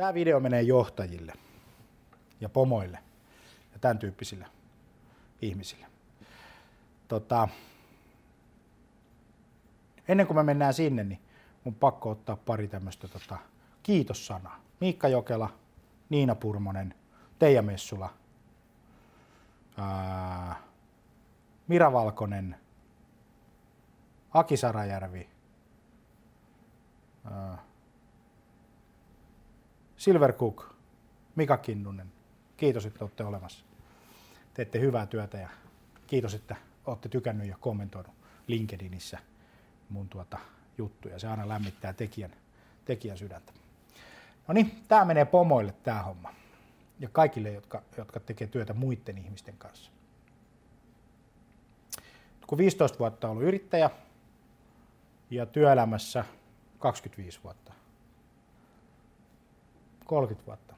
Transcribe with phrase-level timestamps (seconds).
[0.00, 1.32] tämä video menee johtajille
[2.40, 2.98] ja pomoille
[3.72, 4.46] ja tämän tyyppisille
[5.42, 5.86] ihmisille.
[7.08, 7.48] Tota,
[10.08, 11.20] ennen kuin me mennään sinne, niin
[11.64, 13.38] mun pakko ottaa pari tämmöistä tota,
[13.82, 14.60] kiitossanaa.
[14.80, 15.50] Miikka Jokela,
[16.08, 16.94] Niina Purmonen,
[17.38, 18.14] Teija Messula,
[19.76, 20.62] ää,
[21.68, 22.56] Mira Valkonen,
[24.30, 25.28] Aki Sarajärvi,
[27.30, 27.69] ää,
[30.00, 30.74] Silver Cook,
[31.36, 32.12] Mika Kinnunen.
[32.56, 33.64] Kiitos, että olette olemassa.
[34.54, 35.48] Teette hyvää työtä ja
[36.06, 38.12] kiitos, että olette tykännyt ja kommentoinut
[38.46, 39.18] LinkedInissä
[39.88, 40.38] mun tuota
[40.78, 41.18] juttuja.
[41.18, 42.30] Se aina lämmittää tekijän,
[42.84, 43.52] tekijän sydäntä.
[44.48, 46.34] No niin, tämä menee pomoille tämä homma.
[47.00, 49.90] Ja kaikille, jotka, jotka tekee työtä muiden ihmisten kanssa.
[52.46, 53.90] Kun 15 vuotta ollut yrittäjä
[55.30, 56.24] ja työelämässä
[56.78, 57.79] 25 vuotta.
[60.10, 60.74] 30 vuotta.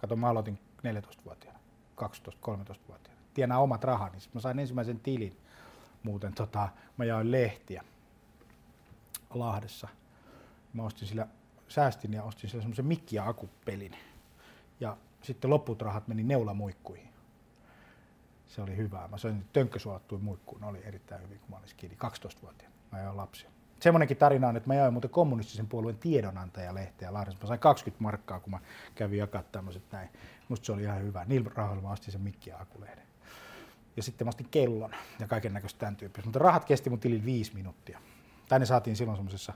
[0.00, 1.58] Kato, mä aloitin 14-vuotiaana,
[2.00, 3.20] 12-13-vuotiaana.
[3.34, 4.18] Tienaa omat rahani.
[4.32, 5.36] Mä sain ensimmäisen tilin.
[6.02, 7.84] Muuten tota, mä jaoin lehtiä
[9.30, 9.88] Lahdessa.
[10.72, 11.26] Mä ostin sillä,
[11.68, 13.96] säästin ja ostin sillä semmoisen mikki- ja akupelin.
[14.80, 17.08] Ja sitten loput rahat meni neulamuikkuihin.
[18.46, 19.08] Se oli hyvää.
[19.08, 20.60] Mä söin tönkkösuolattuja muikkuun.
[20.60, 22.74] Ne oli erittäin hyvin, kun mä olin skidi 12-vuotiaana.
[22.92, 23.53] Mä ajoin lapsia.
[23.80, 27.40] Semmoinenkin tarina on, että mä jaoin muuten kommunistisen puolueen tiedonantajalehteä Lahdessa.
[27.42, 28.58] Mä sain 20 markkaa, kun mä
[28.94, 30.08] kävin jakaa tämmöiset näin.
[30.48, 31.24] Musta se oli ihan hyvä.
[31.24, 33.04] Niillä rahoilla mä ostin sen mikki- ja akulehden.
[33.96, 36.26] Ja sitten mä ostin kellon ja kaiken näköistä tämän tyyppistä.
[36.26, 37.98] Mutta rahat kesti mun tilin viisi minuuttia.
[38.48, 39.52] Tänne saatiin silloin semmoisessa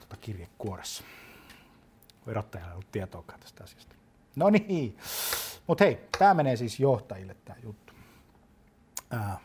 [0.00, 1.04] tota kirjekuoressa.
[2.26, 3.94] Verottajalla ei ollut tietoakaan tästä asiasta.
[4.36, 4.98] No niin,
[5.66, 7.92] mutta hei, tämä menee siis johtajille tämä juttu.
[9.10, 9.38] Ää,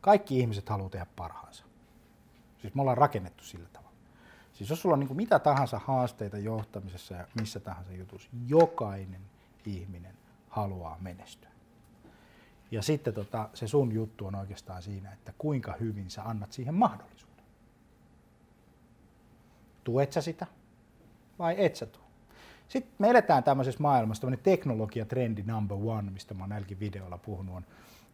[0.00, 1.64] kaikki ihmiset haluaa tehdä parhaansa.
[2.64, 3.96] Siis me ollaan rakennettu sillä tavalla.
[4.52, 9.20] Siis jos sulla on niin mitä tahansa haasteita johtamisessa ja missä tahansa jutussa, jokainen
[9.66, 10.14] ihminen
[10.48, 11.48] haluaa menestyä.
[12.70, 16.74] Ja sitten tota, se sun juttu on oikeastaan siinä, että kuinka hyvin sä annat siihen
[16.74, 17.44] mahdollisuuden.
[19.84, 20.46] Tuet sä sitä
[21.38, 22.02] vai et sä tuu?
[22.68, 27.56] Sitten me eletään tämmöisessä maailmassa, tämmöinen teknologiatrendi number one, mistä mä oon näilläkin videoilla puhunut,
[27.56, 27.64] on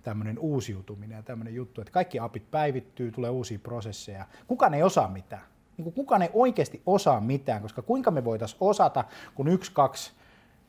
[0.03, 4.27] tämmöinen uusiutuminen ja tämmöinen juttu, että kaikki apit päivittyy, tulee uusia prosesseja.
[4.47, 5.43] Kukaan ei osaa mitään.
[5.77, 10.13] Niin kukaan ei oikeasti osaa mitään, koska kuinka me voitaisiin osata, kun yksi, kaksi,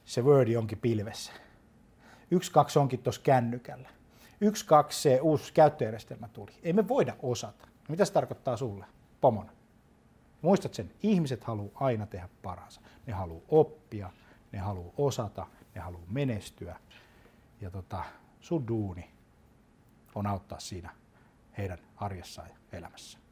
[0.05, 1.31] se Word onkin pilvessä.
[2.31, 3.89] Yksi, kaksi onkin tuossa kännykällä.
[4.41, 6.51] Yksi, kaksi, se uusi käyttöjärjestelmä tuli.
[6.63, 7.67] Ei me voida osata.
[7.89, 8.85] Mitä se tarkoittaa sulle,
[9.21, 9.51] pomona?
[10.41, 12.81] Muistat sen, ihmiset haluaa aina tehdä paransa.
[13.07, 14.09] Ne haluaa oppia,
[14.51, 16.79] ne haluaa osata, ne haluaa menestyä.
[17.61, 18.03] Ja tota,
[18.39, 19.09] sun duuni
[20.15, 20.89] on auttaa siinä
[21.57, 23.23] heidän arjessaan ja elämässään.